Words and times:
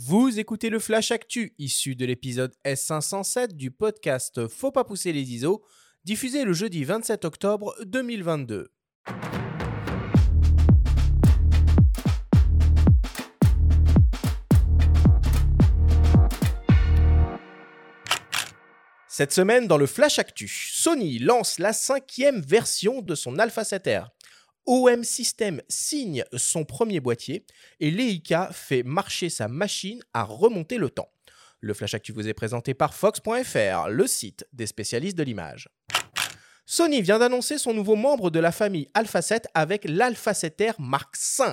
Vous 0.00 0.38
écoutez 0.38 0.70
le 0.70 0.78
Flash 0.78 1.10
Actu, 1.10 1.54
issu 1.58 1.96
de 1.96 2.06
l'épisode 2.06 2.54
S507 2.64 3.54
du 3.54 3.72
podcast 3.72 4.46
Faut 4.46 4.70
pas 4.70 4.84
pousser 4.84 5.12
les 5.12 5.32
ISO, 5.32 5.64
diffusé 6.04 6.44
le 6.44 6.52
jeudi 6.52 6.84
27 6.84 7.24
octobre 7.24 7.74
2022. 7.84 8.70
Cette 19.08 19.32
semaine, 19.32 19.66
dans 19.66 19.78
le 19.78 19.86
Flash 19.86 20.20
Actu, 20.20 20.46
Sony 20.46 21.18
lance 21.18 21.58
la 21.58 21.72
cinquième 21.72 22.40
version 22.40 23.02
de 23.02 23.16
son 23.16 23.36
Alpha 23.40 23.62
7R. 23.62 24.10
OM 24.68 25.02
System 25.02 25.62
signe 25.66 26.24
son 26.36 26.66
premier 26.66 27.00
boîtier 27.00 27.46
et 27.80 27.90
Leica 27.90 28.50
fait 28.52 28.82
marcher 28.82 29.30
sa 29.30 29.48
machine 29.48 30.02
à 30.12 30.24
remonter 30.24 30.76
le 30.76 30.90
temps. 30.90 31.08
Le 31.60 31.72
Flash 31.72 31.94
Actu 31.94 32.12
vous 32.12 32.28
est 32.28 32.34
présenté 32.34 32.74
par 32.74 32.92
Fox.fr, 32.92 33.88
le 33.88 34.06
site 34.06 34.46
des 34.52 34.66
spécialistes 34.66 35.16
de 35.16 35.22
l'image. 35.22 35.70
Sony 36.66 37.00
vient 37.00 37.18
d'annoncer 37.18 37.56
son 37.56 37.72
nouveau 37.72 37.96
membre 37.96 38.28
de 38.28 38.40
la 38.40 38.52
famille 38.52 38.88
Alpha 38.92 39.22
7 39.22 39.48
avec 39.54 39.86
l'Alpha 39.86 40.32
7R 40.32 40.74
Mark 40.78 41.16
V, 41.16 41.44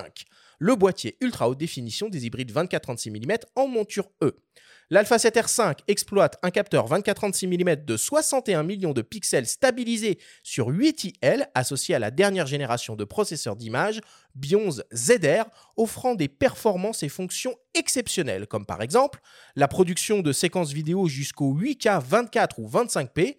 le 0.58 0.74
boîtier 0.74 1.16
ultra 1.20 1.48
haute 1.48 1.58
définition 1.58 2.08
des 2.08 2.26
hybrides 2.26 2.52
24-36 2.52 3.10
mm 3.10 3.38
en 3.54 3.68
monture 3.68 4.08
E. 4.22 4.36
L'Alpha 4.88 5.16
7R5 5.16 5.78
exploite 5.88 6.38
un 6.44 6.50
capteur 6.50 6.88
24-36 6.88 7.48
mm 7.48 7.84
de 7.84 7.96
61 7.96 8.62
millions 8.62 8.92
de 8.92 9.02
pixels 9.02 9.46
stabilisé 9.46 10.18
sur 10.44 10.68
8 10.68 11.16
IL 11.22 11.48
associé 11.56 11.96
à 11.96 11.98
la 11.98 12.12
dernière 12.12 12.46
génération 12.46 12.94
de 12.94 13.02
processeurs 13.02 13.56
d'image 13.56 14.00
Bionz 14.36 14.84
ZR 14.94 15.46
offrant 15.76 16.14
des 16.14 16.28
performances 16.28 17.02
et 17.02 17.08
fonctions 17.08 17.56
exceptionnelles 17.74 18.46
comme 18.46 18.64
par 18.64 18.80
exemple 18.80 19.18
la 19.56 19.66
production 19.66 20.20
de 20.20 20.32
séquences 20.32 20.72
vidéo 20.72 21.08
jusqu'au 21.08 21.52
8K 21.52 22.00
24 22.00 22.60
ou 22.60 22.68
25p, 22.68 23.38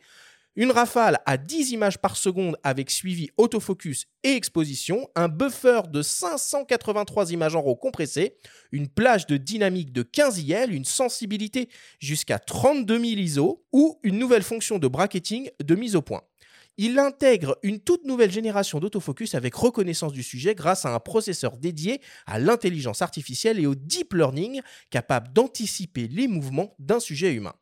une 0.57 0.71
rafale 0.71 1.19
à 1.27 1.37
10 1.37 1.71
images 1.71 1.99
par 1.99 2.17
seconde 2.17 2.57
avec 2.63 2.89
suivi 2.89 3.29
autofocus 3.37 4.07
et 4.23 4.31
exposition, 4.31 5.07
un 5.15 5.29
buffer 5.29 5.81
de 5.89 6.01
583 6.01 7.31
images 7.31 7.55
en 7.55 7.61
RAW 7.61 7.75
compressées, 7.75 8.35
une 8.71 8.89
plage 8.89 9.27
de 9.27 9.37
dynamique 9.37 9.93
de 9.93 10.01
15 10.01 10.39
IL, 10.39 10.73
une 10.73 10.83
sensibilité 10.83 11.69
jusqu'à 11.99 12.39
32 12.39 12.99
000 12.99 13.05
ISO 13.21 13.63
ou 13.71 13.99
une 14.01 14.17
nouvelle 14.17 14.41
fonction 14.41 14.79
de 14.79 14.87
bracketing 14.87 15.49
de 15.63 15.75
mise 15.75 15.95
au 15.95 16.01
point. 16.01 16.23
Il 16.79 16.99
intègre 16.99 17.57
une 17.63 17.79
toute 17.79 18.05
nouvelle 18.05 18.31
génération 18.31 18.79
d'autofocus 18.79 19.35
avec 19.35 19.53
reconnaissance 19.55 20.13
du 20.13 20.21
sujet 20.21 20.53
grâce 20.53 20.85
à 20.85 20.93
un 20.93 20.99
processeur 20.99 21.57
dédié 21.57 22.01
à 22.25 22.39
l'intelligence 22.39 23.01
artificielle 23.01 23.59
et 23.59 23.65
au 23.65 23.73
deep 23.75 24.13
learning 24.13 24.61
capable 24.89 25.33
d'anticiper 25.33 26.07
les 26.07 26.27
mouvements 26.27 26.75
d'un 26.77 26.99
sujet 26.99 27.33
humain. 27.33 27.53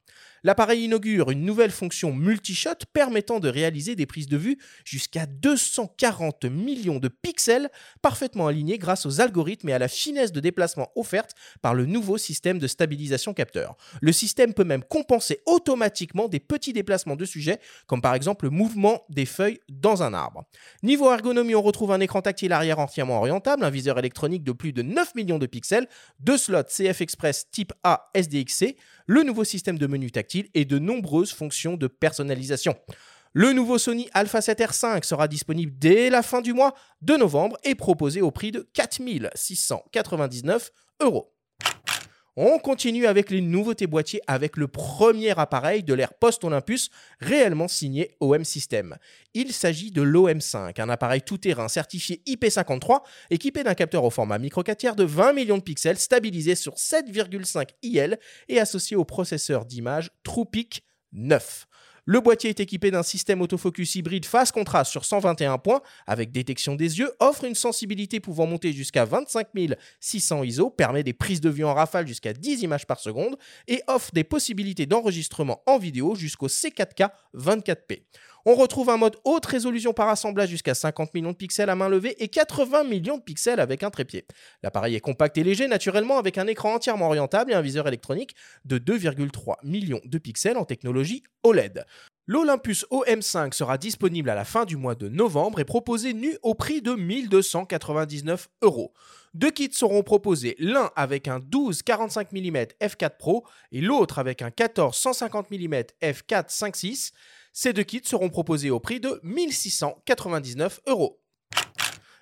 L'appareil 0.46 0.84
inaugure 0.84 1.32
une 1.32 1.44
nouvelle 1.44 1.72
fonction 1.72 2.14
multishot 2.14 2.86
permettant 2.94 3.40
de 3.40 3.50
réaliser 3.50 3.96
des 3.96 4.06
prises 4.06 4.28
de 4.28 4.38
vue 4.38 4.60
jusqu'à 4.84 5.26
240 5.26 6.46
millions 6.46 7.00
de 7.00 7.08
pixels 7.08 7.72
parfaitement 8.04 8.46
alignés 8.46 8.78
grâce 8.78 9.08
aux 9.08 9.22
algorithmes 9.22 9.70
et 9.70 9.74
à 9.74 9.80
la 9.80 9.88
finesse 9.88 10.32
de 10.32 10.40
déplacement 10.40 10.92
offerte 10.96 11.32
par 11.64 11.74
le 11.74 11.88
nouveau 11.88 12.20
système 12.20 12.60
de 12.60 12.68
stabilisation 12.68 13.34
capteur. 13.34 13.76
Le 14.02 14.12
système 14.12 14.54
peut 14.54 14.64
même 14.64 14.84
compenser 14.84 15.42
automatiquement 15.48 16.28
des 16.28 16.40
petits 16.40 16.74
déplacements 16.74 17.16
de 17.16 17.26
sujet, 17.26 17.60
comme 17.88 18.02
par 18.04 18.14
exemple 18.14 18.46
le 18.46 18.52
mouvement 18.52 19.04
des 19.10 19.26
feuilles 19.26 19.60
dans 19.68 20.04
un 20.04 20.14
arbre. 20.14 20.46
Niveau 20.84 21.12
ergonomie, 21.12 21.56
on 21.56 21.64
retrouve 21.64 21.92
un 21.92 22.02
écran 22.02 22.22
tactile 22.22 22.54
arrière 22.54 22.78
entièrement 22.78 23.18
orientable, 23.18 23.66
un 23.66 23.72
viseur 23.72 23.98
électronique 23.98 24.44
de 24.44 24.52
plus 24.52 24.74
de 24.74 24.84
9 24.84 25.16
millions 25.16 25.40
de 25.40 25.48
pixels, 25.48 25.88
deux 26.20 26.38
slots 26.38 26.66
CF 26.70 27.02
Express 27.02 27.50
type 27.50 27.74
A 27.84 28.12
SDXC, 28.14 28.76
le 29.06 29.24
nouveau 29.24 29.44
système 29.44 29.78
de 29.78 29.88
menu 29.88 30.12
tactile 30.12 30.50
et 30.54 30.66
de 30.66 30.80
nombreuses 30.80 31.34
fonctions 31.34 31.78
de 31.78 31.88
personnalisation. 31.88 32.76
Le 33.34 33.52
nouveau 33.52 33.78
Sony 33.78 34.08
Alpha 34.14 34.40
7R5 34.40 35.04
sera 35.04 35.28
disponible 35.28 35.74
dès 35.78 36.10
la 36.10 36.24
fin 36.24 36.42
du 36.42 36.54
mois 36.54 36.74
de 37.02 37.16
novembre 37.16 37.58
et 37.64 37.76
proposé 37.76 38.22
au 38.22 38.32
prix 38.32 38.52
de 38.52 38.68
4699 38.74 40.72
euros. 41.02 41.35
On 42.38 42.60
continue 42.60 43.06
avec 43.06 43.30
les 43.30 43.40
nouveautés 43.40 43.88
boîtiers 43.88 44.20
avec 44.28 44.58
le 44.58 44.68
premier 44.68 45.40
appareil 45.40 45.84
de 45.84 45.94
l'ère 45.94 46.14
post-Olympus 46.14 46.90
réellement 47.22 47.70
signé 47.70 48.18
OM 48.20 48.44
System. 48.44 48.98
Il 49.34 49.54
s'agit 49.54 49.90
de 49.90 50.02
l'OM5, 50.02 50.82
un 50.82 50.90
appareil 50.90 51.22
tout-terrain 51.22 51.70
certifié 51.70 52.22
IP53 52.28 53.04
équipé 53.30 53.64
d'un 53.64 53.74
capteur 53.74 54.04
au 54.04 54.10
format 54.10 54.38
micro 54.38 54.64
4 54.64 54.78
tiers 54.78 54.96
de 54.98 55.06
20 55.06 55.32
millions 55.32 55.58
de 55.58 55.64
pixels 55.64 55.98
stabilisé 55.98 56.56
sur 56.56 56.74
7,5 56.74 57.70
IL 57.84 58.20
et 58.50 58.60
associé 58.60 58.98
au 58.98 59.06
processeur 59.06 59.64
d'image 59.64 60.12
TruePic 60.24 60.84
9. 61.14 61.68
Le 62.08 62.20
boîtier 62.20 62.52
est 62.52 62.60
équipé 62.60 62.92
d'un 62.92 63.02
système 63.02 63.42
autofocus 63.42 63.96
hybride 63.96 64.26
face 64.26 64.52
contraste 64.52 64.92
sur 64.92 65.06
121 65.06 65.58
points 65.58 65.82
avec 66.06 66.32
détection 66.32 66.76
des 66.76 67.00
yeux, 67.00 67.12
offre 67.20 67.46
une 67.46 67.56
sensibilité 67.56 68.20
pouvant 68.20 68.46
monter 68.46 68.74
jusqu'à 68.74 69.06
25 69.06 69.48
600 70.00 70.44
ISO, 70.44 70.70
permet 70.70 71.02
des 71.02 71.14
prises 71.14 71.42
de 71.42 71.50
vue 71.50 71.66
en 71.66 71.74
rafale 71.74 72.08
jusqu'à 72.08 72.34
10 72.34 72.62
images 72.62 72.86
par 72.86 73.00
seconde 73.00 73.38
et 73.68 73.82
offre 73.88 74.12
des 74.14 74.24
possibilités 74.24 74.86
d'enregistrement 74.86 75.64
en 75.66 75.80
vidéo 75.80 76.14
jusqu'au 76.14 76.48
C4K 76.48 77.10
24p. 77.36 78.04
On 78.48 78.54
retrouve 78.54 78.92
un 78.92 78.98
mode 78.98 79.18
haute 79.24 79.48
résolution 79.48 79.92
par 79.92 80.08
assemblage 80.08 80.50
jusqu'à 80.50 80.76
50 80.76 81.16
millions 81.16 81.32
de 81.32 81.36
pixels 81.36 81.68
à 81.72 81.76
main 81.76 81.90
levée 81.90 82.16
et 82.24 82.28
80 82.28 82.84
millions 82.84 83.18
de 83.18 83.24
pixels 83.24 83.60
avec 83.60 83.82
un 83.82 83.90
trépied. 83.90 84.28
L'appareil 84.62 84.94
est 84.94 85.00
compact 85.00 85.36
et 85.40 85.44
léger 85.44 85.68
naturellement 85.68 86.20
avec 86.20 86.38
un 86.38 86.46
écran 86.46 86.76
entièrement 86.76 87.08
orientable 87.08 87.52
et 87.52 87.56
un 87.56 87.62
viseur 87.62 87.88
électronique 87.88 88.36
de 88.64 88.78
2,3 88.78 89.56
millions 89.64 90.02
de 90.06 90.18
pixels 90.20 90.58
en 90.58 90.66
technologie 90.66 91.24
OLED. 91.42 91.86
L'Olympus 92.28 92.86
OM5 92.92 93.54
sera 93.54 93.80
disponible 93.80 94.30
à 94.30 94.36
la 94.36 94.46
fin 94.46 94.66
du 94.66 94.78
mois 94.78 94.96
de 94.96 95.10
novembre 95.10 95.60
et 95.60 95.66
proposé 95.66 96.14
nu 96.14 96.38
au 96.44 96.54
prix 96.54 96.84
de 96.84 96.94
1299 96.94 98.48
euros. 98.62 98.94
Deux 99.34 99.52
kits 99.52 99.74
seront 99.74 100.04
proposés, 100.04 100.56
l'un 100.60 100.92
avec 100.96 101.28
un 101.28 101.40
12 101.40 101.82
45 101.82 102.32
mm 102.32 102.58
f4 102.80 103.18
Pro 103.18 103.44
et 103.72 103.82
l'autre 103.82 104.20
avec 104.20 104.44
un 104.44 104.52
14 104.52 104.96
150 104.96 105.50
mm 105.50 105.74
f4 106.02 106.50
5.6. 106.50 107.12
Ces 107.58 107.72
deux 107.72 107.84
kits 107.84 108.02
seront 108.04 108.30
proposés 108.30 108.70
au 108.70 108.82
prix 108.82 109.00
de 109.00 109.18
1699 109.24 110.82
euros. 110.88 111.22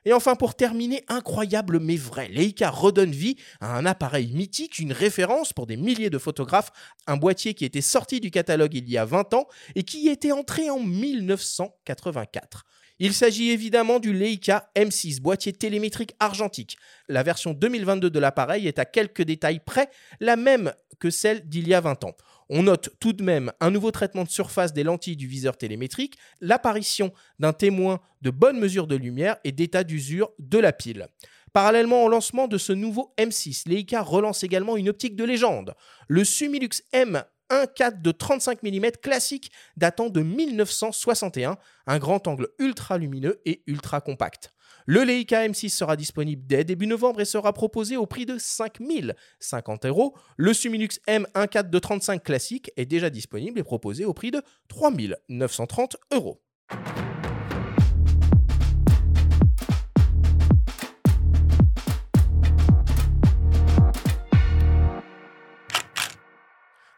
Et 0.06 0.14
enfin, 0.14 0.36
pour 0.36 0.54
terminer, 0.54 1.04
incroyable 1.08 1.80
mais 1.80 1.96
vrai, 1.96 2.28
Leica 2.28 2.70
redonne 2.70 3.14
vie 3.14 3.38
à 3.60 3.76
un 3.76 3.88
appareil 3.88 4.32
mythique, 4.32 4.78
une 4.78 4.94
référence 4.94 5.52
pour 5.52 5.66
des 5.66 5.76
milliers 5.76 6.12
de 6.12 6.20
photographes, 6.20 6.72
un 7.08 7.18
boîtier 7.18 7.56
qui 7.56 7.66
était 7.66 7.82
sorti 7.82 8.20
du 8.20 8.30
catalogue 8.30 8.76
il 8.76 8.88
y 8.88 8.96
a 8.96 9.06
20 9.06 9.34
ans 9.34 9.48
et 9.74 9.82
qui 9.82 10.08
était 10.08 10.32
entré 10.32 10.70
en 10.70 10.80
1984. 10.80 12.66
Il 13.00 13.16
s'agit 13.16 13.50
évidemment 13.50 14.00
du 14.00 14.14
Leica 14.14 14.70
M6, 14.76 15.20
boîtier 15.20 15.52
télémétrique 15.52 16.14
argentique. 16.20 16.78
La 17.08 17.24
version 17.24 17.54
2022 17.54 18.12
de 18.12 18.20
l'appareil 18.20 18.68
est 18.68 18.78
à 18.78 18.86
quelques 18.86 19.24
détails 19.24 19.62
près 19.66 19.90
la 20.20 20.36
même 20.36 20.74
que 21.00 21.10
celle 21.10 21.50
d'il 21.50 21.68
y 21.68 21.74
a 21.74 21.82
20 21.82 22.04
ans. 22.04 22.16
On 22.56 22.62
note 22.62 22.92
tout 23.00 23.14
de 23.14 23.24
même 23.24 23.52
un 23.62 23.72
nouveau 23.72 23.90
traitement 23.90 24.26
de 24.26 24.30
surface 24.30 24.74
des 24.74 24.84
lentilles 24.84 25.16
du 25.16 25.26
viseur 25.26 25.58
télémétrique, 25.58 26.20
l'apparition 26.40 27.12
d'un 27.40 27.52
témoin 27.52 28.00
de 28.22 28.30
bonne 28.30 28.60
mesure 28.60 28.86
de 28.86 28.96
lumière 28.96 29.38
et 29.44 29.52
d'état 29.52 29.84
d'usure 29.84 30.30
de 30.38 30.60
la 30.60 30.72
pile. 30.72 31.08
Parallèlement 31.52 32.04
au 32.04 32.10
lancement 32.10 32.48
de 32.48 32.60
ce 32.60 32.72
nouveau 32.72 33.12
M6, 33.18 33.68
Leica 33.68 34.04
relance 34.04 34.44
également 34.44 34.78
une 34.78 34.90
optique 34.90 35.16
de 35.16 35.24
légende, 35.24 35.74
le 36.08 36.24
Sumilux 36.24 36.84
M 36.92 37.24
1.4 37.50 38.04
de 38.04 38.12
35 38.12 38.62
mm 38.62 38.92
classique 39.02 39.52
datant 39.76 40.10
de 40.10 40.22
1961, 40.22 41.58
un 41.88 41.98
grand 41.98 42.28
angle 42.28 42.50
ultra 42.60 43.00
lumineux 43.00 43.42
et 43.46 43.64
ultra 43.66 44.00
compact. 44.00 44.54
Le 44.86 45.04
Leica 45.04 45.48
M6 45.48 45.70
sera 45.70 45.96
disponible 45.96 46.44
dès 46.46 46.66
début 46.66 46.88
novembre 46.88 47.22
et 47.22 47.26
sera 47.26 47.54
proposé 47.54 47.96
au 47.96 48.06
prix 48.06 48.26
de 48.26 48.38
5050 48.38 49.86
euros. 49.86 50.14
Le 50.36 50.54
Sumilux 50.54 51.00
M1.4 51.08 51.70
de 51.70 51.80
35 51.80 52.22
classique 52.22 52.70
est 52.76 52.86
déjà 52.86 53.10
disponible 53.10 53.58
et 53.60 53.64
proposé 53.64 54.04
au 54.04 54.14
prix 54.14 54.32
de 54.32 54.42
3930 54.68 55.96
euros. 56.12 56.42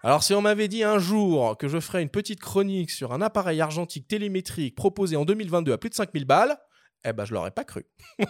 Alors 0.02 0.24
si 0.24 0.34
on 0.34 0.42
m'avait 0.42 0.68
dit 0.68 0.84
un 0.84 0.98
jour 0.98 1.56
que 1.58 1.68
je 1.68 1.80
ferais 1.80 2.02
une 2.02 2.10
petite 2.10 2.40
chronique 2.40 2.90
sur 2.92 3.14
un 3.14 3.22
appareil 3.22 3.62
argentique 3.62 4.08
télémétrique 4.08 4.76
proposé 4.76 5.16
en 5.16 5.26
2022 5.26 5.72
à 5.72 5.78
plus 5.78 5.90
de 5.90 5.96
5000 5.96 6.26
balles, 6.26 6.58
eh 7.06 7.14
ben, 7.14 7.26
je 7.26 7.34
l'aurais 7.34 7.52
pas 7.52 7.64
cru. 7.64 7.86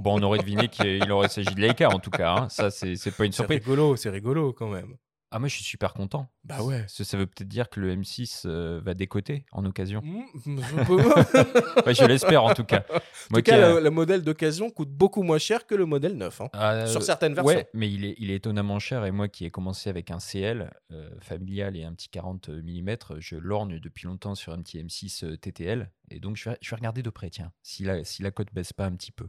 Bon, 0.00 0.18
on 0.18 0.22
aurait 0.22 0.38
deviné 0.38 0.68
qu'il 0.68 1.12
aurait 1.12 1.28
s'agit 1.28 1.54
de 1.54 1.60
Leica 1.60 1.90
en 1.90 1.98
tout 1.98 2.10
cas. 2.10 2.34
Hein. 2.34 2.48
Ça, 2.48 2.70
c'est 2.70 2.94
pas 3.14 3.26
une 3.26 3.32
surprise. 3.32 3.60
C'est 3.62 3.70
rigolo, 3.70 3.96
c'est 3.96 4.08
rigolo 4.08 4.54
quand 4.54 4.68
même. 4.68 4.96
Ah, 5.32 5.38
moi, 5.38 5.46
je 5.48 5.54
suis 5.54 5.64
super 5.64 5.94
content. 5.94 6.28
Bah 6.42 6.62
ouais. 6.62 6.84
Ça, 6.88 7.04
ça 7.04 7.16
veut 7.16 7.26
peut-être 7.26 7.46
dire 7.48 7.70
que 7.70 7.78
le 7.78 7.94
M6 7.94 8.42
euh, 8.46 8.80
va 8.84 8.94
décoter 8.94 9.44
en 9.52 9.64
occasion. 9.64 10.00
Mmh, 10.02 10.60
Ouais, 11.86 11.94
je 11.94 12.04
l'espère 12.04 12.42
en 12.44 12.52
tout 12.54 12.64
cas. 12.64 12.84
En 12.90 12.94
Moi 13.30 13.40
tout 13.40 13.42
cas, 13.42 13.64
a- 13.70 13.74
le, 13.74 13.80
le 13.80 13.90
modèle 13.90 14.22
d'occasion 14.22 14.70
coûte 14.70 14.90
beaucoup 14.90 15.22
moins 15.22 15.38
cher 15.38 15.66
que 15.66 15.74
le 15.74 15.86
modèle 15.86 16.16
neuf. 16.16 16.40
hein, 16.40 16.48
Ah, 16.52 16.86
sur 16.86 17.00
euh, 17.00 17.04
certaines 17.04 17.34
versions. 17.34 17.54
Ouais, 17.56 17.68
mais 17.74 17.90
il 17.90 18.04
est, 18.04 18.14
il 18.18 18.30
est 18.30 18.36
étonnamment 18.36 18.78
cher. 18.78 19.04
Et 19.04 19.12
moi 19.12 19.28
qui 19.28 19.44
ai 19.44 19.50
commencé 19.50 19.88
avec 19.88 20.10
un 20.10 20.18
CL 20.18 20.70
euh, 20.92 21.10
familial 21.20 21.76
et 21.76 21.84
un 21.84 21.92
petit 21.94 22.08
40 22.08 22.48
mm, 22.48 22.96
je 23.18 23.36
lorgne 23.36 23.78
depuis 23.78 24.06
longtemps 24.06 24.34
sur 24.34 24.52
un 24.52 24.60
petit 24.62 24.82
M6 24.82 25.24
euh, 25.24 25.36
TTL. 25.36 25.90
Et 26.10 26.18
donc, 26.18 26.36
je 26.36 26.50
vais, 26.50 26.58
je 26.60 26.70
vais 26.70 26.76
regarder 26.76 27.02
de 27.02 27.10
près, 27.10 27.30
tiens, 27.30 27.52
si 27.62 27.84
la, 27.84 28.02
si 28.04 28.22
la 28.24 28.32
cote 28.32 28.52
baisse 28.52 28.72
pas 28.72 28.86
un 28.86 28.92
petit 28.96 29.12
peu. 29.12 29.26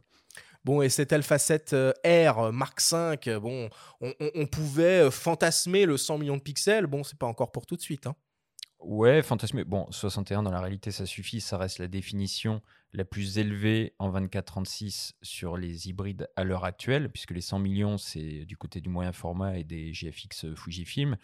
Bon, 0.63 0.83
et 0.83 0.89
cet 0.89 1.11
Alpha 1.11 1.39
7 1.39 1.73
euh, 1.73 1.91
R 2.05 2.37
euh, 2.37 2.51
Mark 2.51 2.79
V, 2.81 3.17
euh, 3.27 3.39
bon, 3.39 3.69
on, 3.99 4.45
pouvait 4.45 5.09
fantasmer 5.09 5.85
le 5.85 5.97
100 5.97 6.19
millions 6.19 6.37
de 6.37 6.41
pixels. 6.41 6.85
Bon, 6.85 7.03
c'est 7.03 7.17
pas 7.17 7.25
encore 7.25 7.51
pour 7.51 7.65
tout 7.65 7.75
de 7.75 7.81
suite. 7.81 8.05
hein. 8.05 8.15
Ouais, 8.79 9.23
fantasmé. 9.23 9.63
Bon, 9.63 9.87
61 9.91 10.43
dans 10.43 10.51
la 10.51 10.59
réalité, 10.59 10.91
ça 10.91 11.05
suffit. 11.05 11.41
Ça 11.41 11.57
reste 11.57 11.79
la 11.79 11.87
définition 11.87 12.61
la 12.93 13.05
plus 13.05 13.37
élevée 13.37 13.95
en 13.99 14.11
24-36 14.11 15.13
sur 15.21 15.57
les 15.57 15.87
hybrides 15.87 16.29
à 16.35 16.43
l'heure 16.43 16.65
actuelle, 16.65 17.09
puisque 17.09 17.31
les 17.31 17.41
100 17.41 17.59
millions, 17.59 17.97
c'est 17.97 18.45
du 18.45 18.57
côté 18.57 18.81
du 18.81 18.89
moyen 18.89 19.13
format 19.13 19.57
et 19.57 19.63
des 19.63 19.91
GFX 19.93 20.53
Fujifilm. 20.55 21.17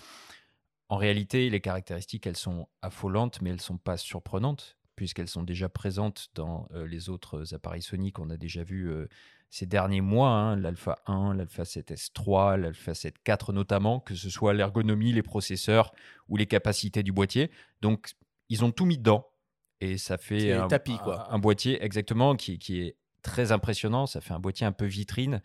En 0.90 0.98
réalité, 0.98 1.50
les 1.50 1.60
caractéristiques, 1.60 2.26
elles 2.26 2.38
sont 2.38 2.70
affolantes, 2.82 3.42
mais 3.42 3.50
elles 3.50 3.62
sont 3.62 3.78
pas 3.78 3.98
surprenantes, 3.98 4.78
puisqu'elles 4.98 5.30
sont 5.30 5.44
déjà 5.44 5.70
présentes 5.70 6.28
dans 6.36 6.68
euh, 6.74 6.86
les 6.86 7.08
autres 7.08 7.54
appareils 7.54 7.82
Sony 7.82 8.12
qu'on 8.12 8.30
a 8.30 8.36
déjà 8.36 8.64
vus 8.64 8.90
euh, 8.90 9.08
ces 9.50 9.66
derniers 9.66 10.02
mois, 10.02 10.32
hein, 10.32 10.58
l'Alpha 10.58 10.98
1, 11.06 11.36
l'Alpha 11.36 11.64
7S 11.64 12.10
3, 12.14 12.58
l'Alpha 12.58 12.94
7 12.94 13.16
4 13.24 13.54
notamment, 13.54 14.02
que 14.02 14.14
ce 14.16 14.30
soit 14.30 14.54
l'ergonomie, 14.54 15.14
les 15.14 15.24
processeurs 15.24 15.94
ou 16.28 16.36
les 16.36 16.48
capacités 16.48 17.02
du 17.04 17.14
boîtier. 17.14 17.50
Donc, 17.82 18.10
ils 18.50 18.66
ont 18.66 18.72
tout 18.72 18.86
mis 18.86 18.98
dedans. 18.98 19.26
Et 19.80 19.98
ça 19.98 20.18
fait 20.18 20.52
un, 20.54 20.68
tapis, 20.68 20.98
quoi. 20.98 21.30
un- 21.32 21.36
un 21.36 21.40
boîtier 21.40 21.82
exactement 21.84 22.36
qui, 22.36 22.58
qui 22.60 22.82
est 22.82 22.98
très 23.22 23.52
impressionnant. 23.54 24.06
Ça 24.08 24.20
fait 24.20 24.34
un 24.34 24.40
boîtier 24.40 24.66
un 24.66 24.72
peu 24.74 24.86
vitrine. 24.86 25.42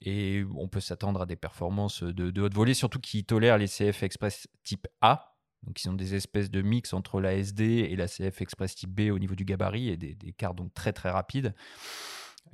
Et 0.00 0.44
on 0.56 0.68
peut 0.68 0.80
s'attendre 0.80 1.22
à 1.22 1.26
des 1.26 1.36
performances 1.36 2.02
de, 2.02 2.30
de 2.30 2.40
haute 2.42 2.54
volée, 2.54 2.74
surtout 2.74 3.00
qui 3.00 3.24
tolèrent 3.24 3.56
les 3.58 3.66
CF 3.68 4.02
Express 4.02 4.46
type 4.64 4.86
A. 5.00 5.36
Donc, 5.64 5.82
ils 5.82 5.88
ont 5.88 5.94
des 5.94 6.14
espèces 6.14 6.50
de 6.50 6.62
mix 6.62 6.92
entre 6.92 7.20
la 7.20 7.34
SD 7.34 7.88
et 7.90 7.96
la 7.96 8.06
CF 8.06 8.40
Express 8.40 8.74
type 8.74 8.90
B 8.90 9.10
au 9.12 9.18
niveau 9.18 9.34
du 9.34 9.44
gabarit 9.44 9.88
et 9.88 9.96
des, 9.96 10.14
des 10.14 10.32
cartes 10.32 10.56
donc 10.56 10.72
très 10.74 10.92
très 10.92 11.10
rapides 11.10 11.54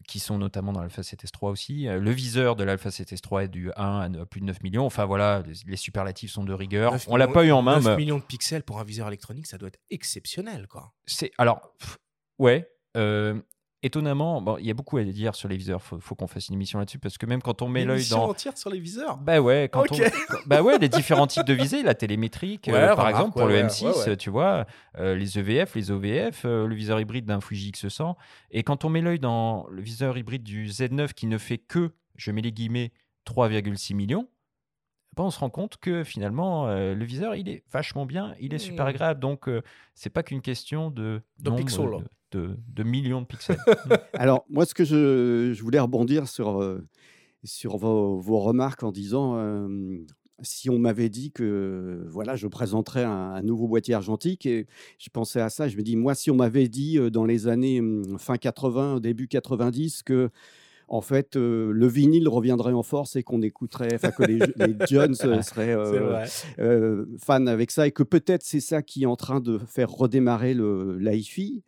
qui 0.09 0.19
sont 0.19 0.39
notamment 0.39 0.73
dans 0.73 0.81
l'Alpha 0.81 1.03
7S3 1.03 1.51
aussi. 1.51 1.87
Euh, 1.87 2.01
Le 2.01 2.11
viseur 2.11 2.56
de 2.56 2.65
l'Alpha 2.65 2.89
7S3 2.91 3.45
est 3.45 3.49
du 3.49 3.71
1 3.77 4.12
à 4.15 4.27
plus 4.27 4.41
de 4.41 4.47
9 4.47 4.62
millions. 4.62 4.85
Enfin 4.87 5.05
voilà, 5.05 5.43
les, 5.47 5.55
les 5.67 5.77
superlatifs 5.77 6.33
sont 6.33 6.45
de 6.45 6.53
rigueur. 6.53 6.93
9 6.93 7.06
On 7.09 7.17
l'a 7.17 7.29
pas 7.29 7.45
eu 7.45 7.53
en 7.53 7.62
main. 7.62 7.77
9 7.77 7.85
mais 7.85 7.97
millions 7.97 8.19
de 8.19 8.25
pixels 8.25 8.65
pour 8.65 8.81
un 8.81 8.85
viseur 8.85 9.06
électronique, 9.09 9.47
ça 9.47 9.56
doit 9.59 9.69
être 9.69 9.81
exceptionnel, 9.91 10.67
quoi. 10.67 10.93
C'est 11.06 11.31
alors 11.39 11.75
pff, 11.79 11.99
ouais. 12.39 12.69
euh, 12.97 13.41
étonnamment, 13.85 14.41
bon, 14.43 14.57
il 14.59 14.67
y 14.67 14.71
a 14.71 14.75
beaucoup 14.75 14.97
à 14.97 15.05
dire 15.05 15.35
sur 15.35 15.49
les 15.49 15.57
viseurs. 15.57 15.83
Faut, 15.83 15.99
faut 16.01 16.15
qu'on 16.15 16.27
fasse 16.27 16.49
une 16.49 16.55
émission 16.55 16.79
là-dessus 16.79 16.99
parce 16.99 17.19
que 17.19 17.27
même 17.27 17.43
quand 17.43 17.63
on 17.63 17.69
met 17.69 17.85
l'œil 17.85 17.97
émission 17.99 18.19
dans 18.19 18.31
entière 18.31 18.57
sur 18.57 18.71
les 18.71 18.81
viseurs? 18.81 19.17
bah 19.19 19.41
ouais, 19.41 19.69
quand 19.71 19.85
on- 19.93 19.97
bah 20.47 20.63
ouais, 20.63 20.79
les 20.79 20.89
différents 20.89 21.27
types 21.27 21.47
de 21.47 21.53
visées, 21.55 21.83
la 21.83 21.95
télémétrique, 21.95 22.69
euh, 22.69 22.73
par 22.89 22.97
remarque, 22.99 23.11
exemple 23.11 23.33
pour 23.39 23.43
ouais, 23.47 23.53
le 23.53 23.55
ouais, 23.63 23.67
M6, 23.69 23.85
ouais, 23.85 24.09
ouais. 24.09 24.17
tu 24.17 24.31
vois, 24.31 24.67
euh, 24.99 25.15
les 25.15 25.39
EVF, 25.39 25.75
les 25.75 25.91
OVF, 25.91 26.43
euh, 26.45 26.67
le 26.67 26.75
viseur 26.75 26.99
hybride 27.01 27.27
d'un 27.27 27.41
Fuji 27.41 27.71
X100. 27.73 28.15
Et 28.51 28.63
quand 28.63 28.85
on 28.85 28.89
met 28.89 29.01
l'œil 29.01 29.19
dans 29.21 29.67
le 29.71 29.83
viseur 29.83 30.17
hybride 30.19 30.43
du 30.43 30.67
Z9 30.69 31.13
qui 31.13 31.27
ne 31.27 31.39
fait 31.39 31.59
que, 31.59 31.93
je 32.17 32.31
mets 32.31 32.43
les 32.43 32.53
guillemets, 32.53 32.93
3,6 33.27 33.95
millions, 33.95 34.29
bah, 35.17 35.23
on 35.25 35.31
se 35.31 35.39
rend 35.39 35.51
compte 35.51 35.77
que 35.79 36.05
finalement 36.05 36.69
euh, 36.69 36.95
le 36.95 37.05
viseur 37.05 37.35
il 37.37 37.49
est 37.49 37.63
vachement 37.73 38.07
bien, 38.07 38.35
il 38.41 38.55
est 38.55 38.59
super 38.59 38.85
Mm. 38.85 38.89
agréable. 38.89 39.21
Donc 39.21 39.49
euh, 39.49 39.63
c'est 39.95 40.11
pas 40.11 40.23
qu'une 40.23 40.41
question 40.43 40.91
de 40.91 41.21
De 41.39 41.51
nombre 41.51 41.59
pixels. 41.65 42.05
de, 42.33 42.39
de- 42.39 42.57
de 42.75 42.83
millions 42.83 43.21
de 43.23 43.27
pixels. 43.27 43.59
Alors, 44.15 44.45
moi, 44.51 44.67
ce 44.67 44.75
que 44.75 44.85
je, 44.85 45.53
je 45.55 45.63
voulais 45.63 45.79
rebondir 45.79 46.27
sur, 46.29 46.61
euh, 46.63 46.87
sur 47.45 47.77
vos, 47.77 48.19
vos 48.19 48.41
remarques 48.41 48.83
en 48.83 48.91
disant 48.93 49.37
euh, 49.37 49.99
si 50.43 50.69
on 50.69 50.79
m'avait 50.81 51.09
dit 51.09 51.31
que 51.31 52.05
voilà, 52.09 52.35
je 52.35 52.49
présenterais 52.49 53.05
un, 53.05 53.11
un 53.35 53.43
nouveau 53.43 53.69
boîtier 53.69 53.95
argentique, 53.95 54.47
et 54.47 54.67
je 54.99 55.09
pensais 55.11 55.41
à 55.41 55.49
ça, 55.49 55.69
je 55.69 55.77
me 55.77 55.83
dis, 55.83 55.95
moi, 55.97 56.15
si 56.17 56.31
on 56.31 56.35
m'avait 56.35 56.69
dit 56.69 56.99
dans 57.13 57.25
les 57.25 57.47
années 57.47 57.81
hum, 57.81 58.19
fin 58.19 58.37
80, 58.37 58.99
début 59.01 59.29
90, 59.29 60.03
que 60.03 60.31
en 60.94 61.00
fait, 61.00 61.37
euh, 61.37 61.73
le 61.73 61.87
vinyle 61.88 62.29
reviendrait 62.29 62.73
en 62.73 62.82
force 62.85 63.17
et 63.17 63.23
qu'on 63.25 63.43
écouterait, 63.43 63.94
enfin 63.94 64.11
que 64.12 64.23
les, 64.23 64.38
les 64.56 64.76
jeunes 64.88 65.17
euh, 65.25 65.43
seraient 65.43 65.75
euh, 65.75 65.85
C'est 65.93 65.99
vrai. 65.99 66.26
euh, 66.67 67.06
fan 67.19 67.49
avec 67.49 67.70
ça 67.73 67.87
et 67.87 67.91
que 67.91 68.05
peut-être 68.05 68.43
c'est 68.44 68.61
ça 68.61 68.81
qui 68.82 69.02
est 69.02 69.06
en 69.06 69.17
train 69.17 69.41
de 69.41 69.58
faire 69.67 69.91
redémarrer 69.91 70.55
le 70.55 70.96
l'hi-fi. 70.99 71.62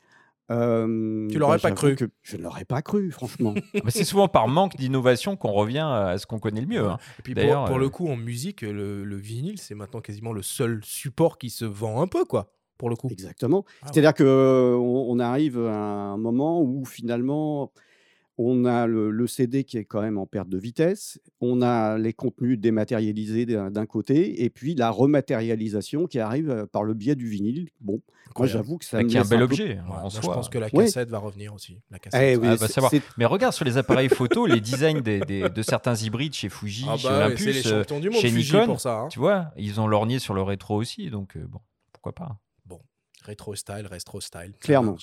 euh, 0.53 1.27
Tu 1.29 1.39
l'aurais 1.39 1.57
bah, 1.57 1.71
pas 1.71 1.73
cru. 1.73 1.97
que 1.97 2.05
Je 2.23 2.37
ne 2.37 2.43
l'aurais 2.43 2.65
pas 2.65 2.83
cru, 2.83 3.11
franchement. 3.11 3.55
Mais 3.85 3.91
c'est 3.91 4.05
souvent 4.05 4.29
par 4.29 4.47
manque 4.47 4.77
d'innovation 4.77 5.37
qu'on 5.37 5.51
revient 5.53 5.87
à 5.91 6.19
ce 6.19 6.27
qu'on 6.27 6.39
connaît 6.39 6.61
le 6.61 6.69
mieux. 6.69 6.85
hein. 6.87 6.99
Et 7.19 7.23
puis 7.23 7.35
pour, 7.35 7.43
euh, 7.67 7.79
le 7.79 7.89
coup, 7.89 8.07
en 8.09 8.17
musique, 8.17 8.63
le, 8.63 9.05
le 9.05 9.17
vinyle, 9.17 9.59
c'est 9.59 9.75
maintenant 9.75 10.01
quasiment 10.01 10.33
le 10.33 10.43
seul 10.43 10.81
support 10.85 11.39
qui 11.39 11.51
se 11.51 11.65
vend 11.65 12.01
un 12.01 12.07
peu, 12.07 12.25
quoi, 12.25 12.53
pour 12.79 12.91
le 12.91 12.95
coup. 12.97 13.09
Exactement. 13.11 13.65
Ah 13.67 13.87
ouais. 13.87 13.91
C'est-à-dire 13.93 14.15
qu'on 14.15 14.25
on 15.09 15.19
arrive 15.19 15.59
à 15.59 16.13
un 16.13 16.17
moment 16.17 16.63
où 16.63 16.85
finalement, 16.85 17.73
on 18.39 18.65
a 18.67 18.87
le, 18.87 19.11
le 19.11 19.27
CD 19.27 19.65
qui 19.65 19.79
est 19.79 19.85
quand 19.85 20.03
même 20.03 20.19
en 20.19 20.27
perte 20.27 20.49
de 20.49 20.59
vitesse, 20.59 21.19
on 21.41 21.63
a 21.63 21.97
les 21.97 22.13
contenus 22.13 22.59
dématérialisés 22.59 23.47
d'un 23.47 23.87
côté, 23.87 24.45
et 24.45 24.51
puis 24.51 24.75
la 24.75 24.91
rematérialisation 24.91 26.07
qui 26.07 26.19
arrive 26.19 26.51
euh, 26.51 26.67
par 26.67 26.85
le 26.85 26.95
biais 26.95 27.15
du 27.15 27.29
vinyle. 27.29 27.71
Bon, 27.81 28.03
moi 28.37 28.47
j'avoue 28.47 28.77
que 28.79 28.85
ça 28.85 29.03
qui 29.05 29.17
est 29.17 29.21
un 29.21 29.25
bel 29.25 29.39
un 29.43 29.47
peu- 29.47 29.53
objet 29.55 29.69
Ouais, 29.75 29.81
en 29.97 30.01
moi, 30.03 30.09
je 30.11 30.21
pense 30.21 30.49
que 30.51 30.59
la 30.59 30.67
Ouais. 30.73 30.85
cassette 30.85 31.09
va 31.09 31.19
revenir 31.19 31.55
aussi. 31.55 31.81
La 31.91 31.99
cassette. 31.99 32.21
Eh 32.23 32.37
oui, 32.37 32.47
Ah, 32.51 32.57
bah, 32.61 32.69
savoir. 32.69 32.93
Mais 33.17 33.25
regarde 33.25 33.55
sur 33.55 33.65
les 33.65 33.79
appareils 33.79 34.09
photo, 34.11 34.47
les 34.47 34.61
designs 34.61 35.01
des, 35.01 35.21
des- 35.21 35.49
de 35.49 35.63
certains 35.63 35.95
hybrides 35.95 36.35
chez 36.35 36.49
Fuji, 36.51 36.85
Ah 36.89 36.97
chez 36.99 37.09
bah 37.09 37.27
Olympus, 37.27 37.47
les 37.47 37.67
euh, 37.69 37.79
champions 37.81 38.01
du 38.01 38.11
monde 38.11 38.21
chez 38.21 38.29
Fuji 38.31 38.53
Nikon, 38.53 38.67
pour 38.67 38.81
ça. 38.81 38.99
hein. 39.01 39.09
tu 39.09 39.19
vois, 39.19 39.53
ils 39.57 39.81
ont 39.81 39.87
lorgné 39.87 40.19
sur 40.19 40.35
le 40.35 40.43
rétro 40.43 40.77
aussi, 40.77 41.09
donc 41.11 41.37
euh, 41.37 41.47
bon, 41.49 41.61
pourquoi 41.93 42.13
pas. 42.15 42.39
Rétro 43.25 43.57
style, 43.57 43.89
retro 43.91 44.21
style. 44.21 44.53
Clairement. 44.61 44.97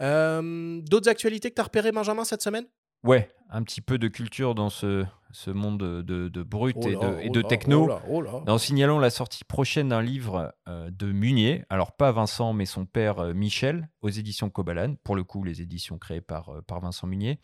Euh, 0.00 0.80
D'autres 0.82 1.08
actualités 1.08 1.50
que 1.50 1.54
tu 1.54 1.60
as 1.60 1.64
repérées, 1.64 1.92
Benjamin, 1.92 2.24
cette 2.24 2.42
semaine? 2.42 2.64
Ouais, 3.04 3.30
un 3.50 3.62
petit 3.62 3.80
peu 3.80 3.96
de 3.96 4.08
culture 4.08 4.56
dans 4.56 4.70
ce, 4.70 5.04
ce 5.30 5.52
monde 5.52 5.78
de, 5.78 6.28
de 6.28 6.42
brut 6.42 6.76
Oh 6.80 6.88
et 6.88 6.96
de, 6.96 7.20
et 7.20 7.26
oh 7.28 7.32
de 7.32 7.42
techno. 7.42 7.84
oh 7.84 7.88
là, 7.88 8.02
oh 8.08 8.20
là. 8.22 8.42
En 8.48 8.58
signalant 8.58 8.98
la 8.98 9.10
sortie 9.10 9.44
prochaine 9.44 9.90
d'un 9.90 10.02
livre 10.02 10.52
euh, 10.68 10.90
de 10.90 11.12
Munier, 11.12 11.64
alors 11.70 11.92
pas 11.92 12.10
Vincent, 12.10 12.52
mais 12.52 12.66
son 12.66 12.86
père 12.86 13.20
euh, 13.20 13.34
Michel, 13.34 13.88
aux 14.02 14.08
éditions 14.08 14.50
Cobalan, 14.50 14.96
pour 15.04 15.14
le 15.14 15.22
coup, 15.22 15.44
les 15.44 15.62
éditions 15.62 15.96
créées 15.96 16.20
par, 16.20 16.48
euh, 16.48 16.60
par 16.62 16.80
Vincent 16.80 17.06
Munier. 17.06 17.38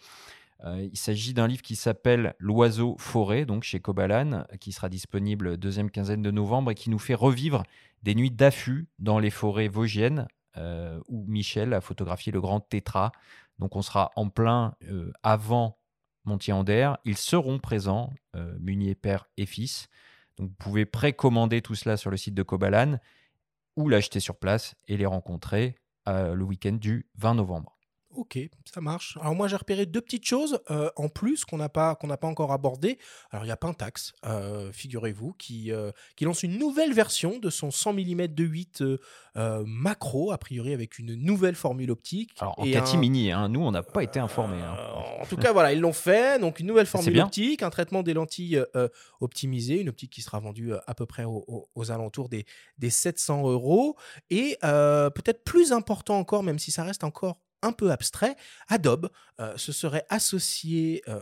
Il 0.67 0.97
s'agit 0.97 1.35
d'un 1.35 1.47
livre 1.47 1.61
qui 1.61 1.77
s'appelle 1.77 2.35
L'oiseau 2.39 2.97
forêt, 2.99 3.45
donc 3.45 3.65
chez 3.65 3.81
Cobalan, 3.81 4.47
qui 4.61 4.73
sera 4.73 4.89
disponible 4.89 5.59
deuxième 5.59 5.91
quinzaine 5.91 6.23
de 6.23 6.31
novembre 6.31 6.71
et 6.71 6.75
qui 6.75 6.89
nous 6.89 6.99
fait 6.99 7.13
revivre 7.13 7.65
des 8.03 8.15
nuits 8.15 8.31
d'affût 8.31 8.89
dans 8.99 9.19
les 9.19 9.29
forêts 9.29 9.69
vosgiennes, 9.69 10.27
euh, 10.57 11.01
où 11.09 11.25
Michel 11.27 11.73
a 11.75 11.81
photographié 11.81 12.33
le 12.33 12.41
grand 12.41 12.61
tétra. 12.61 13.13
Donc 13.59 13.77
on 13.77 13.83
sera 13.83 14.11
en 14.17 14.29
plein 14.29 14.75
euh, 14.85 15.13
avant 15.23 15.79
Montier-Ander. 16.25 16.95
Ils 17.05 17.17
seront 17.17 17.59
présents, 17.59 18.13
euh, 18.37 18.95
père 19.01 19.29
et 19.37 19.47
fils. 19.47 19.89
Donc 20.37 20.51
vous 20.51 20.57
pouvez 20.57 20.87
précommander 20.87 21.63
tout 21.63 21.75
cela 21.75 21.97
sur 21.97 22.11
le 22.11 22.17
site 22.17 22.35
de 22.35 22.43
Cobalan 22.43 22.99
ou 23.77 23.89
l'acheter 23.89 24.21
sur 24.21 24.37
place 24.37 24.75
et 24.89 24.97
les 24.97 25.07
rencontrer 25.07 25.77
euh, 26.09 26.35
le 26.35 26.45
week-end 26.45 26.73
du 26.73 27.07
20 27.17 27.35
novembre. 27.35 27.74
Ok, 28.17 28.39
ça 28.73 28.81
marche. 28.81 29.17
Alors 29.21 29.35
moi 29.35 29.49
j'ai 29.49 29.57
repéré 29.57 29.87
deux 29.87 30.01
petites 30.01 30.25
choses 30.27 30.61
euh, 30.71 30.91
en 30.97 31.09
plus 31.09 31.45
qu'on 31.45 31.57
n'a 31.57 31.69
pas 31.69 31.95
qu'on 31.97 32.07
n'a 32.07 32.17
pas 32.17 32.29
encore 32.29 32.53
abordées. 32.53 32.99
Alors 33.31 33.45
il 33.45 33.49
y 33.49 33.51
a 33.51 33.57
Pentax, 33.57 34.13
euh, 34.25 34.71
figurez-vous, 34.73 35.33
qui 35.35 35.73
euh, 35.73 35.91
qui 36.17 36.25
lance 36.25 36.43
une 36.43 36.59
nouvelle 36.59 36.93
version 36.93 37.39
de 37.39 37.51
son 37.51 37.71
100 37.71 37.93
mm 37.95 38.27
de 38.29 38.45
8 38.45 38.81
euh, 38.83 38.99
euh, 39.37 39.65
macro, 39.67 40.31
a 40.33 40.39
priori 40.39 40.73
avec 40.73 40.99
une 40.99 41.15
nouvelle 41.15 41.55
formule 41.57 41.91
optique. 41.91 42.31
Alors 42.41 42.59
en 42.59 42.65
et 42.65 42.71
catimini, 42.71 43.33
hein, 43.33 43.49
nous 43.49 43.61
on 43.61 43.71
n'a 43.73 43.83
pas 43.83 44.03
été 44.03 44.21
informés. 44.21 44.61
hein. 44.63 44.77
En 45.21 45.27
tout 45.27 45.37
cas, 45.37 45.53
voilà, 45.53 45.73
ils 45.73 45.81
l'ont 45.81 45.93
fait. 45.93 46.39
Donc, 46.39 46.61
une 46.61 46.67
nouvelle 46.67 46.87
formule 46.87 47.15
optique, 47.25 47.63
un 47.63 47.71
traitement 47.71 48.03
des 48.03 48.13
lentilles 48.15 48.63
optimisées, 49.21 49.81
une 49.81 49.89
optique 49.89 50.13
qui 50.13 50.23
sera 50.23 50.39
vendue 50.39 50.73
à 50.87 50.95
peu 50.95 51.07
près 51.07 51.25
au- 51.25 51.45
au- 51.49 51.69
aux 51.75 51.91
alentours 51.91 52.29
des, 52.29 52.45
des 52.79 52.91
700 52.91 53.49
euros. 53.51 53.97
Et 54.31 54.57
peut-être 54.61 55.45
plus 55.45 55.73
important 55.73 56.19
encore, 56.19 56.43
même 56.43 56.59
si 56.59 56.71
ça 56.71 56.85
reste 56.85 57.05
encore 57.05 57.39
un 57.65 57.73
peu 57.73 57.91
abstrait, 57.91 58.37
Adobe 58.69 59.11
euh, 59.41 59.57
se 59.57 59.73
serait 59.73 60.05
associé, 60.11 61.03
euh, 61.09 61.19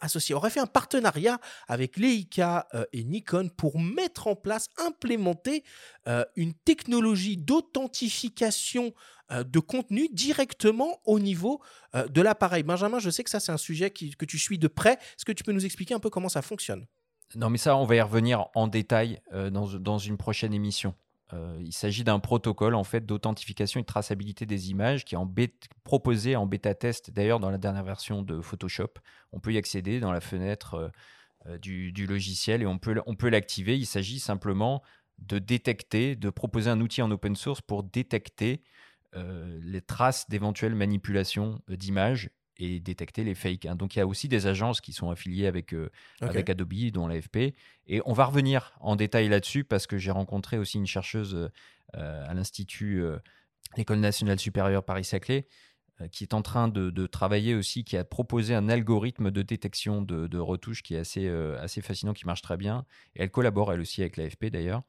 associé, 0.00 0.34
aurait 0.34 0.50
fait 0.50 0.60
un 0.60 0.66
partenariat 0.66 1.38
avec 1.68 1.96
Leica 1.96 2.66
euh, 2.74 2.84
et 2.92 3.04
Nikon 3.04 3.48
pour 3.56 3.78
mettre 3.78 4.26
en 4.26 4.36
place, 4.36 4.68
implémenter 4.78 5.64
une 6.36 6.52
technologie 6.52 7.38
d'authentification 7.38 8.92
de 9.30 9.58
contenu 9.58 10.10
directement 10.12 11.00
au 11.06 11.18
niveau 11.18 11.62
de 11.94 12.20
l'appareil. 12.20 12.62
Benjamin, 12.62 12.98
je 12.98 13.08
sais 13.08 13.24
que 13.24 13.30
ça, 13.30 13.40
c'est 13.40 13.52
un 13.52 13.56
sujet 13.56 13.90
que 13.90 14.24
tu 14.26 14.38
suis 14.38 14.58
de 14.58 14.68
près. 14.68 14.92
Est-ce 14.92 15.24
que 15.24 15.32
tu 15.32 15.42
peux 15.42 15.52
nous 15.52 15.64
expliquer 15.64 15.94
un 15.94 16.00
peu 16.00 16.10
comment 16.10 16.28
ça 16.28 16.42
fonctionne? 16.42 16.84
Non, 17.36 17.48
mais 17.48 17.56
ça, 17.56 17.74
on 17.78 17.86
va 17.86 17.96
y 17.96 18.00
revenir 18.02 18.48
en 18.54 18.68
détail 18.68 19.22
dans 19.32 19.98
une 19.98 20.18
prochaine 20.18 20.52
émission. 20.52 20.94
Euh, 21.32 21.56
il 21.60 21.72
s'agit 21.72 22.04
d'un 22.04 22.18
protocole 22.20 22.74
en 22.74 22.84
fait 22.84 23.06
d'authentification 23.06 23.80
et 23.80 23.82
de 23.82 23.86
traçabilité 23.86 24.44
des 24.44 24.70
images 24.70 25.04
qui 25.04 25.14
est 25.14 25.68
proposé 25.82 26.36
en 26.36 26.46
bêta 26.46 26.74
test 26.74 27.10
d'ailleurs 27.10 27.40
dans 27.40 27.50
la 27.50 27.58
dernière 27.58 27.84
version 27.84 28.22
de 28.22 28.40
Photoshop. 28.40 28.90
On 29.32 29.40
peut 29.40 29.52
y 29.52 29.58
accéder 29.58 30.00
dans 30.00 30.12
la 30.12 30.20
fenêtre 30.20 30.92
euh, 31.46 31.58
du, 31.58 31.92
du, 31.92 32.06
logiciel 32.06 32.62
et 32.62 32.66
on 32.66 32.78
peut 32.78 33.28
l'activer. 33.28 33.76
Il 33.76 33.86
s'agit 33.86 34.18
simplement 34.18 34.82
de 35.18 35.38
détecter, 35.38 36.16
de 36.16 36.30
proposer 36.30 36.70
un 36.70 36.80
outil 36.80 37.02
en 37.02 37.10
open 37.10 37.36
source 37.36 37.60
pour 37.60 37.82
détecter 37.82 38.62
les 39.16 39.80
traces 39.80 40.28
d'éventuelles 40.28 40.74
manipulations 40.74 41.62
d'images 41.68 42.30
et 42.58 42.80
détecter 42.80 43.24
les 43.24 43.34
fakes. 43.34 43.66
Hein. 43.66 43.76
Donc 43.76 43.96
il 43.96 43.98
y 43.98 44.02
a 44.02 44.06
aussi 44.06 44.28
des 44.28 44.46
agences 44.46 44.80
qui 44.80 44.92
sont 44.92 45.10
affiliées 45.10 45.46
avec, 45.46 45.74
euh, 45.74 45.90
avec 46.20 46.48
Adobe, 46.50 46.90
dont 46.92 47.06
l'AFP. 47.06 47.54
Et 47.86 48.00
on 48.06 48.12
va 48.12 48.26
revenir 48.26 48.72
en 48.80 48.96
détail 48.96 49.28
là-dessus 49.28 49.64
parce 49.64 49.86
que 49.86 49.98
j'ai 49.98 50.10
rencontré 50.10 50.58
aussi 50.58 50.78
une 50.78 50.86
chercheuse 50.86 51.50
euh, 51.96 52.26
à 52.28 52.34
l'Institut, 52.34 53.02
euh, 53.02 53.18
l'École 53.76 54.00
nationale 54.00 54.38
supérieure 54.38 54.84
Paris-Saclay, 54.84 55.46
qui 56.10 56.24
est 56.24 56.34
en 56.34 56.42
train 56.42 56.66
de, 56.66 56.90
de, 56.90 57.06
travailler 57.06 57.54
aussi, 57.54 57.84
qui 57.84 57.96
a 57.96 58.02
proposé 58.02 58.52
un 58.52 58.68
algorithme 58.68 59.30
de 59.30 59.42
détection 59.42 60.02
de, 60.02 60.26
de 60.26 60.38
retouches 60.38 60.82
qui 60.82 60.96
est 60.96 60.98
assez, 60.98 61.28
assez 61.28 61.82
fascinant, 61.82 62.12
qui 62.14 62.26
marche 62.26 62.42
très 62.42 62.56
bien. 62.56 62.84
Et 63.14 63.22
elle 63.22 63.30
collabore 63.30 63.72
elle 63.72 63.80
aussi 63.80 64.00
avec 64.00 64.16
l'AFP 64.16 64.46
d'ailleurs 64.46 64.82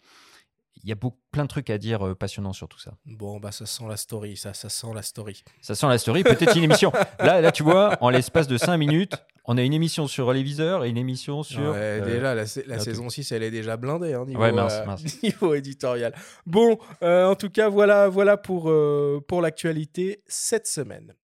il 0.83 0.89
y 0.89 0.91
a 0.91 0.95
beaucoup, 0.95 1.17
plein 1.31 1.43
de 1.43 1.49
trucs 1.49 1.69
à 1.69 1.77
dire 1.77 2.05
euh, 2.05 2.15
passionnants 2.15 2.53
sur 2.53 2.67
tout 2.67 2.79
ça. 2.79 2.93
Bon, 3.05 3.39
bah 3.39 3.51
ça 3.51 3.65
sent 3.65 3.85
la 3.89 3.97
story, 3.97 4.37
ça, 4.37 4.53
ça 4.53 4.69
sent 4.69 4.87
la 4.93 5.01
story. 5.01 5.43
Ça 5.61 5.75
sent 5.75 5.87
la 5.87 5.97
story, 5.97 6.23
peut-être 6.23 6.55
une 6.55 6.63
émission. 6.63 6.91
Là, 7.19 7.41
là, 7.41 7.51
tu 7.51 7.63
vois, 7.63 7.97
en 8.01 8.09
l'espace 8.09 8.47
de 8.47 8.57
5 8.57 8.77
minutes, 8.77 9.15
on 9.45 9.57
a 9.57 9.63
une 9.63 9.73
émission 9.73 10.07
sur 10.07 10.31
les 10.31 10.43
viseurs 10.43 10.85
et 10.85 10.89
une 10.89 10.97
émission 10.97 11.43
sur. 11.43 11.59
Ouais, 11.59 11.75
euh, 11.75 12.05
déjà, 12.05 12.35
la, 12.35 12.79
saison 12.79 13.09
6, 13.09 13.31
elle 13.31 13.43
est 13.43 13.51
déjà 13.51 13.77
blindée 13.77 14.13
hein, 14.13 14.25
niveau, 14.25 14.41
ouais, 14.41 14.51
mince, 14.51 14.73
euh, 14.73 15.17
niveau 15.23 15.53
éditorial. 15.55 16.13
Bon, 16.45 16.77
en 17.01 17.35
tout 17.35 17.49
cas, 17.49 17.69
voilà, 17.69 18.07
voilà 18.07 18.37
pour, 18.37 18.71
pour 19.27 19.41
l'actualité 19.41 20.23
cette 20.27 20.67
semaine. 20.67 21.15